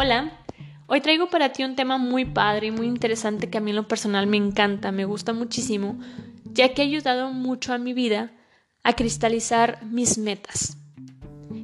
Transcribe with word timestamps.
Hola, 0.00 0.30
hoy 0.86 1.00
traigo 1.00 1.28
para 1.28 1.50
ti 1.50 1.64
un 1.64 1.74
tema 1.74 1.98
muy 1.98 2.24
padre 2.24 2.68
y 2.68 2.70
muy 2.70 2.86
interesante 2.86 3.50
que 3.50 3.58
a 3.58 3.60
mí 3.60 3.70
en 3.70 3.76
lo 3.76 3.88
personal 3.88 4.28
me 4.28 4.36
encanta, 4.36 4.92
me 4.92 5.04
gusta 5.04 5.32
muchísimo, 5.32 5.98
ya 6.44 6.72
que 6.72 6.82
ha 6.82 6.84
ayudado 6.84 7.32
mucho 7.32 7.72
a 7.72 7.78
mi 7.78 7.94
vida 7.94 8.30
a 8.84 8.92
cristalizar 8.92 9.84
mis 9.84 10.16
metas. 10.16 10.76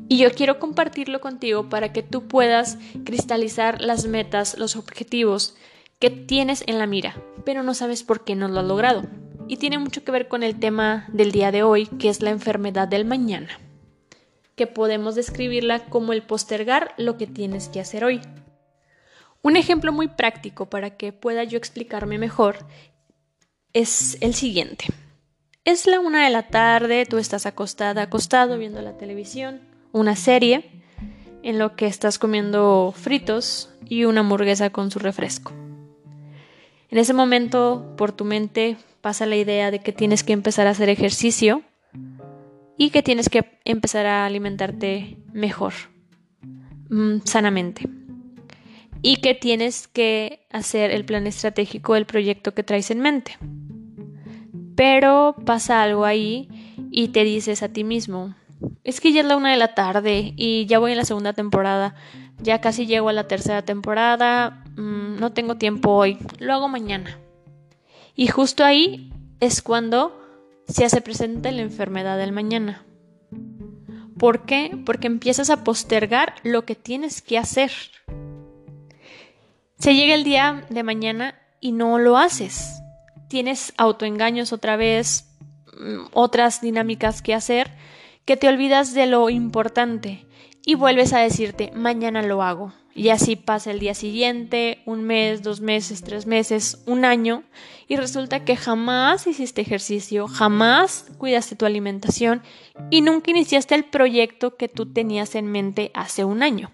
Y 0.09 0.19
yo 0.19 0.33
quiero 0.33 0.59
compartirlo 0.59 1.21
contigo 1.21 1.69
para 1.69 1.93
que 1.93 2.03
tú 2.03 2.27
puedas 2.27 2.77
cristalizar 3.05 3.81
las 3.81 4.09
metas, 4.09 4.59
los 4.59 4.75
objetivos 4.75 5.55
que 6.01 6.11
tienes 6.11 6.65
en 6.67 6.81
la 6.81 6.89
mira, 6.89 7.15
pero 7.45 7.63
no 7.63 7.73
sabes 7.73 8.03
por 8.03 8.25
qué 8.25 8.35
no 8.35 8.49
lo 8.49 8.59
has 8.59 8.67
logrado. 8.67 9.05
Y 9.47 9.59
tiene 9.59 9.79
mucho 9.79 10.03
que 10.03 10.11
ver 10.11 10.27
con 10.27 10.43
el 10.43 10.59
tema 10.59 11.07
del 11.13 11.31
día 11.31 11.53
de 11.53 11.63
hoy, 11.63 11.87
que 11.87 12.09
es 12.09 12.21
la 12.21 12.31
enfermedad 12.31 12.89
del 12.89 13.05
mañana 13.05 13.61
que 14.57 14.67
podemos 14.67 15.15
describirla 15.15 15.87
como 15.87 16.13
el 16.13 16.23
postergar 16.23 16.95
lo 16.97 17.17
que 17.17 17.27
tienes 17.27 17.69
que 17.69 17.81
hacer 17.81 18.05
hoy. 18.05 18.21
Un 19.43 19.57
ejemplo 19.57 19.93
muy 19.93 20.09
práctico 20.09 20.67
para 20.67 20.97
que 20.97 21.13
pueda 21.13 21.45
yo 21.45 21.59
explicarme 21.59 22.19
mejor 22.19 22.59
es 23.73 24.17
el 24.21 24.35
siguiente. 24.35 24.87
Es 25.65 25.87
la 25.87 26.01
una 26.01 26.25
de 26.25 26.31
la 26.31 26.49
tarde, 26.49 27.07
tú 27.07 27.19
estás 27.19 27.47
acostada, 27.47 28.03
acostado 28.03 28.59
viendo 28.59 28.81
la 28.83 28.97
televisión, 28.97 29.61
una 29.93 30.17
serie, 30.17 30.83
en 31.43 31.59
lo 31.59 31.77
que 31.77 31.87
estás 31.87 32.19
comiendo 32.19 32.95
fritos 32.97 33.71
y 33.87 34.05
una 34.05 34.21
hamburguesa 34.21 34.71
con 34.71 34.91
su 34.91 34.99
refresco. 34.99 35.53
En 36.91 36.99
ese 36.99 37.13
momento, 37.13 37.95
por 37.97 38.13
tu 38.13 38.25
mente 38.25 38.77
pasa 39.01 39.27
la 39.27 39.37
idea 39.37 39.71
de 39.71 39.81
que 39.81 39.93
tienes 39.93 40.25
que 40.25 40.33
empezar 40.33 40.67
a 40.67 40.71
hacer 40.71 40.89
ejercicio 40.89 41.63
y 42.77 42.91
que 42.91 43.03
tienes 43.03 43.29
que 43.29 43.59
empezar 43.65 44.07
a 44.07 44.27
alimentarte 44.27 45.19
mejor, 45.33 45.73
mm, 46.91 47.19
sanamente. 47.25 47.89
Y 49.03 49.17
que 49.17 49.35
tienes 49.35 49.87
que 49.87 50.47
hacer 50.51 50.91
el 50.91 51.05
plan 51.05 51.27
estratégico 51.27 51.95
del 51.95 52.07
proyecto 52.07 52.55
que 52.55 52.63
traes 52.63 52.91
en 52.91 53.01
mente. 53.01 53.37
Pero 54.77 55.37
pasa 55.45 55.83
algo 55.83 56.05
ahí 56.05 56.49
y 56.91 57.09
te 57.09 57.23
dices 57.23 57.63
a 57.63 57.69
ti 57.69 57.85
mismo, 57.85 58.35
es 58.83 59.01
que 59.01 59.13
ya 59.13 59.21
es 59.21 59.27
la 59.27 59.37
una 59.37 59.51
de 59.51 59.57
la 59.57 59.75
tarde 59.75 60.33
y 60.37 60.67
ya 60.67 60.79
voy 60.79 60.93
en 60.93 60.99
la 60.99 61.05
segunda 61.05 61.33
temporada, 61.33 61.95
ya 62.43 62.61
casi 62.61 62.87
llego 62.87 63.09
a 63.09 63.13
la 63.13 63.29
tercera 63.29 63.63
temporada, 63.63 64.65
mm, 64.77 65.17
no 65.21 65.33
tengo 65.33 65.57
tiempo 65.57 65.93
hoy, 65.93 66.19
lo 66.39 66.55
hago 66.55 66.69
mañana. 66.69 67.19
Y 68.17 68.29
justo 68.29 68.65
ahí 68.65 69.13
es 69.41 69.63
cuando 69.63 70.24
se 70.69 70.85
hace 70.85 71.01
presente 71.01 71.53
la 71.53 71.63
enfermedad 71.63 72.19
del 72.19 72.33
mañana. 72.33 72.85
¿Por 74.19 74.47
qué? 74.47 74.77
Porque 74.87 75.07
empiezas 75.07 75.51
a 75.51 75.65
postergar 75.65 76.35
lo 76.43 76.65
que 76.65 76.75
tienes 76.75 77.21
que 77.21 77.39
hacer. 77.39 77.73
Se 79.79 79.95
llega 79.95 80.15
el 80.15 80.25
día 80.25 80.65
de 80.71 80.83
mañana 80.83 81.39
y 81.61 81.73
no 81.73 81.99
lo 81.99 82.17
haces. 82.17 82.81
Tienes 83.29 83.75
autoengaños 83.77 84.53
otra 84.53 84.77
vez, 84.77 85.29
mm, 85.77 86.07
otras 86.13 86.61
dinámicas 86.61 87.23
que 87.23 87.35
hacer, 87.35 87.71
que 88.25 88.37
te 88.37 88.49
olvidas 88.49 88.95
de 88.95 89.07
lo 89.07 89.29
importante 89.31 90.25
y 90.65 90.75
vuelves 90.75 91.13
a 91.13 91.21
decirte, 91.21 91.71
mañana 91.75 92.23
lo 92.23 92.43
hago. 92.43 92.73
Y 92.95 93.09
así 93.09 93.35
pasa 93.37 93.73
el 93.73 93.81
día 93.81 93.95
siguiente, 93.95 94.83
un 94.87 95.03
mes, 95.03 95.43
dos 95.43 95.61
meses, 95.61 96.03
tres 96.03 96.27
meses, 96.27 96.83
un 96.87 97.05
año, 97.05 97.43
y 97.89 97.97
resulta 97.97 98.45
que 98.45 98.57
jamás 98.57 99.27
hiciste 99.27 99.61
ejercicio, 99.61 100.29
jamás 100.29 101.11
cuidaste 101.19 101.57
tu 101.57 101.67
alimentación 101.67 102.43
y 102.91 103.01
nunca 103.01 103.33
iniciaste 103.33 103.75
el 103.75 103.85
proyecto 103.85 104.57
que 104.57 104.69
tú 104.69 104.93
tenías 104.93 105.35
en 105.35 105.47
mente 105.47 105.91
hace 105.93 106.25
un 106.25 106.43
año. 106.43 106.71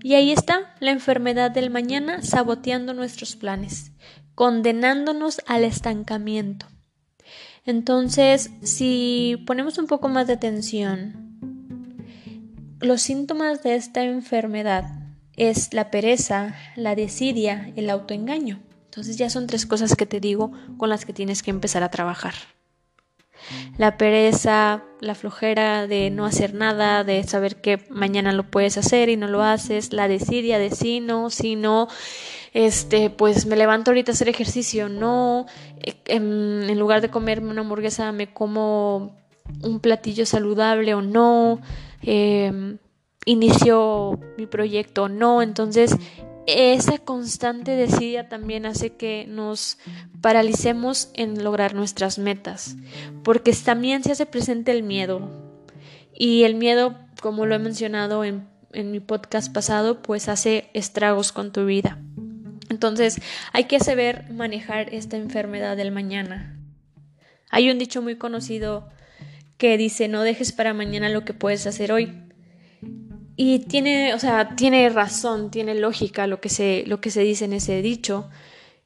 Y 0.00 0.14
ahí 0.14 0.30
está 0.30 0.74
la 0.78 0.92
enfermedad 0.92 1.50
del 1.50 1.70
mañana 1.70 2.22
saboteando 2.22 2.94
nuestros 2.94 3.34
planes, 3.34 3.92
condenándonos 4.36 5.42
al 5.46 5.64
estancamiento. 5.64 6.66
Entonces, 7.66 8.50
si 8.62 9.42
ponemos 9.44 9.76
un 9.76 9.88
poco 9.88 10.08
más 10.08 10.28
de 10.28 10.34
atención 10.34 11.27
los 12.80 13.02
síntomas 13.02 13.62
de 13.62 13.74
esta 13.74 14.02
enfermedad 14.02 14.84
es 15.36 15.72
la 15.72 15.90
pereza, 15.90 16.54
la 16.76 16.94
desidia, 16.94 17.72
el 17.76 17.90
autoengaño. 17.90 18.60
Entonces 18.86 19.16
ya 19.16 19.30
son 19.30 19.46
tres 19.46 19.66
cosas 19.66 19.94
que 19.94 20.06
te 20.06 20.20
digo 20.20 20.52
con 20.76 20.88
las 20.88 21.04
que 21.04 21.12
tienes 21.12 21.42
que 21.42 21.50
empezar 21.50 21.82
a 21.82 21.90
trabajar. 21.90 22.34
La 23.76 23.96
pereza, 23.96 24.82
la 25.00 25.14
flojera 25.14 25.86
de 25.86 26.10
no 26.10 26.26
hacer 26.26 26.54
nada, 26.54 27.04
de 27.04 27.22
saber 27.22 27.60
que 27.60 27.86
mañana 27.88 28.32
lo 28.32 28.50
puedes 28.50 28.76
hacer 28.76 29.08
y 29.08 29.16
no 29.16 29.28
lo 29.28 29.42
haces, 29.42 29.92
la 29.92 30.08
desidia 30.08 30.58
de 30.58 30.70
si 30.70 31.00
no, 31.00 31.30
si 31.30 31.54
no, 31.54 31.86
este, 32.52 33.10
pues 33.10 33.46
me 33.46 33.56
levanto 33.56 33.92
ahorita 33.92 34.10
a 34.10 34.14
hacer 34.14 34.28
ejercicio, 34.28 34.88
no, 34.88 35.46
eh, 35.80 35.94
en, 36.06 36.64
en 36.68 36.78
lugar 36.78 37.00
de 37.00 37.10
comerme 37.10 37.50
una 37.50 37.60
hamburguesa 37.60 38.10
me 38.10 38.32
como 38.32 39.16
un 39.62 39.80
platillo 39.80 40.26
saludable 40.26 40.94
o 40.94 41.02
no, 41.02 41.60
eh, 42.02 42.78
inició 43.24 44.18
mi 44.36 44.46
proyecto 44.46 45.04
o 45.04 45.08
no. 45.08 45.42
Entonces, 45.42 45.96
esa 46.46 46.96
constante 46.98 47.72
desidia 47.72 48.28
también 48.28 48.64
hace 48.64 48.96
que 48.96 49.26
nos 49.28 49.78
paralicemos 50.22 51.10
en 51.12 51.44
lograr 51.44 51.74
nuestras 51.74 52.18
metas, 52.18 52.76
porque 53.22 53.52
también 53.52 54.02
se 54.02 54.12
hace 54.12 54.24
presente 54.24 54.72
el 54.72 54.82
miedo. 54.82 55.30
Y 56.14 56.44
el 56.44 56.54
miedo, 56.54 56.96
como 57.20 57.44
lo 57.44 57.54
he 57.54 57.58
mencionado 57.58 58.24
en, 58.24 58.48
en 58.72 58.90
mi 58.90 58.98
podcast 58.98 59.52
pasado, 59.52 60.00
pues 60.00 60.28
hace 60.28 60.70
estragos 60.72 61.32
con 61.32 61.52
tu 61.52 61.66
vida. 61.66 61.98
Entonces, 62.70 63.20
hay 63.52 63.64
que 63.64 63.78
saber 63.78 64.30
manejar 64.32 64.92
esta 64.94 65.16
enfermedad 65.16 65.76
del 65.76 65.92
mañana. 65.92 66.58
Hay 67.50 67.70
un 67.70 67.78
dicho 67.78 68.02
muy 68.02 68.16
conocido 68.16 68.88
que 69.58 69.76
dice 69.76 70.08
no 70.08 70.22
dejes 70.22 70.52
para 70.52 70.72
mañana 70.72 71.10
lo 71.10 71.24
que 71.24 71.34
puedes 71.34 71.66
hacer 71.66 71.92
hoy. 71.92 72.12
Y 73.36 73.60
tiene, 73.60 74.14
o 74.14 74.18
sea, 74.18 74.56
tiene 74.56 74.88
razón, 74.88 75.50
tiene 75.50 75.74
lógica 75.74 76.26
lo 76.26 76.40
que 76.40 76.48
se, 76.48 76.84
lo 76.86 77.00
que 77.00 77.10
se 77.10 77.20
dice 77.20 77.44
en 77.44 77.52
ese 77.52 77.82
dicho. 77.82 78.28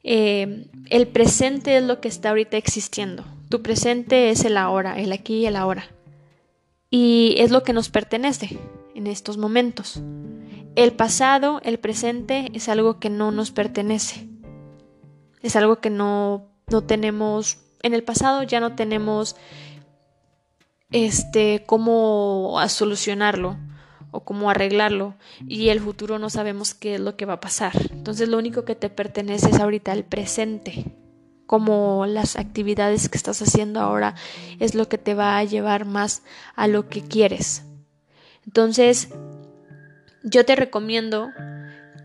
Eh, 0.03 0.67
el 0.89 1.07
presente 1.07 1.77
es 1.77 1.83
lo 1.83 2.01
que 2.01 2.07
está 2.07 2.29
ahorita 2.29 2.57
existiendo. 2.57 3.23
Tu 3.49 3.61
presente 3.61 4.29
es 4.29 4.45
el 4.45 4.57
ahora, 4.57 4.99
el 4.99 5.11
aquí 5.11 5.37
y 5.37 5.45
el 5.45 5.55
ahora. 5.55 5.85
Y 6.91 7.35
es 7.39 7.49
lo 7.49 7.63
que 7.63 7.73
nos 7.73 7.89
pertenece 7.89 8.59
en 8.93 9.07
estos 9.07 9.37
momentos. 9.37 10.01
El 10.75 10.91
pasado, 10.91 11.59
el 11.63 11.79
presente, 11.79 12.51
es 12.53 12.69
algo 12.69 12.99
que 12.99 13.09
no 13.09 13.31
nos 13.31 13.51
pertenece. 13.51 14.27
Es 15.41 15.55
algo 15.55 15.79
que 15.79 15.89
no, 15.89 16.47
no 16.67 16.83
tenemos. 16.83 17.57
En 17.81 17.93
el 17.93 18.03
pasado 18.03 18.43
ya 18.43 18.59
no 18.59 18.75
tenemos 18.75 19.35
este, 20.93 21.63
cómo 21.65 22.59
a 22.59 22.69
solucionarlo 22.69 23.57
o 24.11 24.23
cómo 24.23 24.51
arreglarlo 24.51 25.15
y 25.47 25.69
el 25.69 25.79
futuro 25.79 26.19
no 26.19 26.29
sabemos 26.29 26.75
qué 26.75 26.95
es 26.95 27.01
lo 27.01 27.17
que 27.17 27.25
va 27.25 27.33
a 27.33 27.39
pasar. 27.39 27.73
Entonces 27.91 28.29
lo 28.29 28.37
único 28.37 28.63
que 28.63 28.75
te 28.75 28.89
pertenece 28.89 29.49
es 29.49 29.59
ahorita 29.59 29.91
el 29.91 30.05
presente, 30.05 30.95
como 31.47 32.05
las 32.05 32.37
actividades 32.37 33.09
que 33.09 33.17
estás 33.17 33.41
haciendo 33.41 33.79
ahora 33.79 34.13
es 34.59 34.75
lo 34.75 34.87
que 34.87 34.99
te 34.99 35.15
va 35.15 35.37
a 35.37 35.43
llevar 35.43 35.85
más 35.85 36.21
a 36.55 36.67
lo 36.67 36.87
que 36.89 37.01
quieres. 37.01 37.63
Entonces 38.45 39.09
yo 40.23 40.45
te 40.45 40.55
recomiendo 40.55 41.29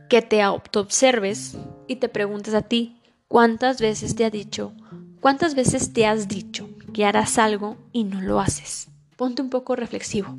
que 0.08 0.22
te 0.22 0.44
observes 0.46 1.58
y 1.86 1.96
te 1.96 2.08
preguntes 2.08 2.54
a 2.54 2.62
ti 2.62 3.02
cuántas 3.28 3.82
veces 3.82 4.16
te 4.16 4.24
ha 4.24 4.30
dicho, 4.30 4.72
cuántas 5.20 5.54
veces 5.54 5.92
te 5.92 6.06
has 6.06 6.26
dicho 6.26 6.67
que 6.98 7.06
harás 7.06 7.38
algo 7.38 7.76
y 7.92 8.02
no 8.02 8.20
lo 8.20 8.40
haces. 8.40 8.88
Ponte 9.16 9.40
un 9.40 9.50
poco 9.50 9.76
reflexivo. 9.76 10.36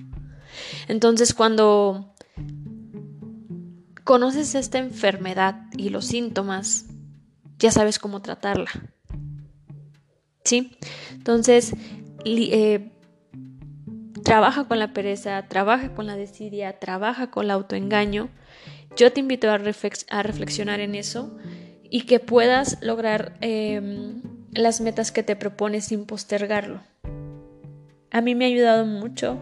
Entonces, 0.89 1.33
cuando 1.33 2.13
conoces 4.03 4.55
esta 4.55 4.77
enfermedad 4.77 5.67
y 5.77 5.87
los 5.87 6.07
síntomas, 6.07 6.87
ya 7.59 7.71
sabes 7.71 7.97
cómo 7.97 8.21
tratarla. 8.21 8.69
¿Sí? 10.43 10.77
Entonces, 11.13 11.71
eh, 12.25 12.91
trabaja 14.25 14.67
con 14.67 14.79
la 14.79 14.91
pereza, 14.91 15.47
trabaja 15.47 15.95
con 15.95 16.07
la 16.07 16.17
desidia, 16.17 16.77
trabaja 16.77 17.31
con 17.31 17.45
el 17.45 17.51
autoengaño. 17.51 18.27
Yo 18.97 19.13
te 19.13 19.21
invito 19.21 19.49
a, 19.49 19.57
reflexionar 19.57 20.81
en 20.81 20.95
eso 20.95 21.37
y 21.89 22.01
que 22.01 22.19
puedas 22.19 22.79
lograr 22.81 23.37
em, 23.39 24.23
las 24.51 24.81
metas 24.81 25.11
que 25.11 25.23
te 25.23 25.35
propones 25.35 25.85
sin 25.85 26.05
postergarlo. 26.05 26.81
A 28.11 28.21
mí 28.21 28.35
me 28.35 28.45
ha 28.45 28.47
ayudado 28.47 28.85
mucho. 28.85 29.37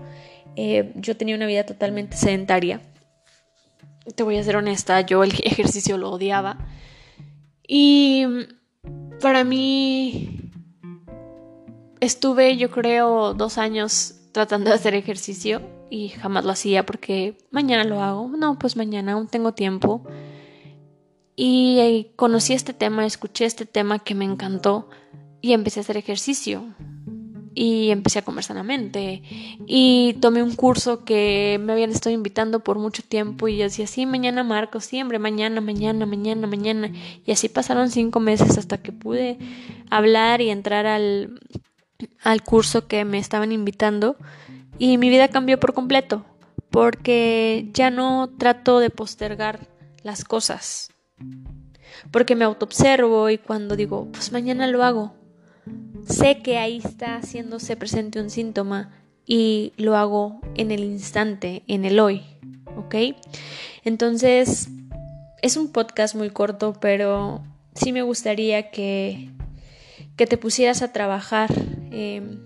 Eh, 0.55 0.91
yo 0.95 1.15
tenía 1.15 1.35
una 1.35 1.45
vida 1.45 1.65
totalmente 1.65 2.17
sedentaria. 2.17 2.81
Te 4.15 4.23
voy 4.23 4.37
a 4.37 4.43
ser 4.43 4.55
honesta, 4.55 5.01
yo 5.01 5.23
el 5.23 5.31
ejercicio 5.43 5.97
lo 5.97 6.11
odiaba. 6.11 6.57
Y 7.67 8.25
para 9.21 9.43
mí 9.43 10.51
estuve, 11.99 12.57
yo 12.57 12.71
creo, 12.71 13.33
dos 13.33 13.57
años 13.57 14.15
tratando 14.31 14.69
de 14.69 14.75
hacer 14.75 14.95
ejercicio 14.95 15.61
y 15.89 16.09
jamás 16.09 16.45
lo 16.45 16.51
hacía 16.51 16.85
porque 16.85 17.37
mañana 17.51 17.83
lo 17.83 18.01
hago. 18.01 18.29
No, 18.29 18.57
pues 18.59 18.75
mañana 18.77 19.13
aún 19.13 19.27
tengo 19.27 19.53
tiempo. 19.53 20.03
Y 21.39 22.13
conocí 22.15 22.53
este 22.53 22.73
tema, 22.73 23.05
escuché 23.05 23.45
este 23.45 23.67
tema 23.67 23.99
que 23.99 24.15
me 24.15 24.25
encantó 24.25 24.89
y 25.39 25.53
empecé 25.53 25.79
a 25.79 25.81
hacer 25.81 25.95
ejercicio 25.95 26.63
y 27.53 27.91
empecé 27.91 28.19
a 28.19 28.21
comer 28.23 28.43
sanamente 28.43 29.21
y 29.67 30.15
tomé 30.19 30.41
un 30.41 30.55
curso 30.55 31.05
que 31.05 31.59
me 31.61 31.73
habían 31.73 31.91
estado 31.91 32.15
invitando 32.15 32.63
por 32.63 32.79
mucho 32.79 33.03
tiempo 33.03 33.47
y 33.47 33.57
yo 33.57 33.65
decía, 33.65 33.85
sí, 33.85 34.07
mañana 34.07 34.43
marco, 34.43 34.79
siempre, 34.79 35.19
mañana, 35.19 35.61
mañana, 35.61 36.07
mañana, 36.07 36.47
mañana 36.47 36.91
y 37.23 37.31
así 37.31 37.49
pasaron 37.49 37.91
cinco 37.91 38.19
meses 38.19 38.57
hasta 38.57 38.79
que 38.79 38.91
pude 38.91 39.37
hablar 39.91 40.41
y 40.41 40.49
entrar 40.49 40.87
al, 40.87 41.39
al 42.23 42.41
curso 42.41 42.87
que 42.87 43.05
me 43.05 43.19
estaban 43.19 43.51
invitando 43.51 44.17
y 44.79 44.97
mi 44.97 45.11
vida 45.11 45.27
cambió 45.27 45.59
por 45.59 45.75
completo 45.75 46.25
porque 46.71 47.69
ya 47.73 47.91
no 47.91 48.27
trato 48.39 48.79
de 48.79 48.89
postergar 48.89 49.67
las 50.01 50.23
cosas 50.23 50.89
porque 52.11 52.35
me 52.35 52.45
autoobservo 52.45 53.29
y 53.29 53.37
cuando 53.37 53.75
digo, 53.75 54.07
pues 54.11 54.31
mañana 54.31 54.67
lo 54.67 54.83
hago, 54.83 55.13
sé 56.07 56.39
que 56.41 56.57
ahí 56.57 56.81
está 56.83 57.17
haciéndose 57.17 57.75
presente 57.75 58.19
un 58.19 58.29
síntoma 58.29 58.91
y 59.25 59.73
lo 59.77 59.95
hago 59.95 60.39
en 60.55 60.71
el 60.71 60.83
instante, 60.83 61.63
en 61.67 61.85
el 61.85 61.99
hoy, 61.99 62.23
¿ok? 62.77 62.95
Entonces, 63.83 64.69
es 65.41 65.57
un 65.57 65.71
podcast 65.71 66.15
muy 66.15 66.29
corto, 66.29 66.73
pero 66.79 67.43
sí 67.75 67.91
me 67.91 68.01
gustaría 68.01 68.71
que, 68.71 69.29
que 70.15 70.27
te 70.27 70.37
pusieras 70.37 70.81
a 70.81 70.93
trabajar 70.93 71.49
em, 71.91 72.39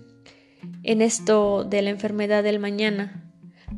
en 0.82 1.02
esto 1.02 1.64
de 1.64 1.82
la 1.82 1.90
enfermedad 1.90 2.42
del 2.42 2.58
mañana 2.58 3.22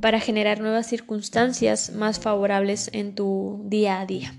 para 0.00 0.18
generar 0.18 0.60
nuevas 0.60 0.86
circunstancias 0.86 1.92
más 1.92 2.18
favorables 2.18 2.90
en 2.92 3.14
tu 3.14 3.62
día 3.66 4.00
a 4.00 4.06
día. 4.06 4.34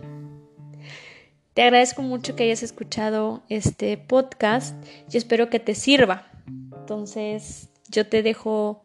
Te 1.56 1.62
agradezco 1.62 2.02
mucho 2.02 2.36
que 2.36 2.44
hayas 2.44 2.64
escuchado 2.64 3.42
este 3.48 3.98
podcast 3.98 4.76
y 5.10 5.16
espero 5.16 5.50
que 5.50 5.62
te 5.62 5.74
sirva. 5.74 6.28
Entonces, 6.48 7.70
yo 7.88 8.06
te 8.06 8.22
dejo 8.24 8.84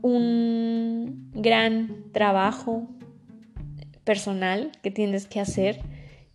un 0.00 1.32
gran 1.34 2.04
trabajo 2.12 2.88
personal 4.04 4.70
que 4.80 4.92
tienes 4.92 5.26
que 5.26 5.40
hacer 5.40 5.80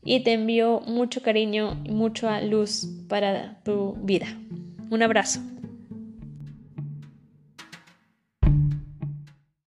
y 0.04 0.22
te 0.22 0.34
envío 0.34 0.82
mucho 0.82 1.22
cariño 1.22 1.82
y 1.86 1.92
mucha 1.92 2.42
luz 2.42 2.90
para 3.08 3.64
tu 3.64 3.94
vida. 4.02 4.28
Un 4.90 5.02
abrazo. 5.02 5.40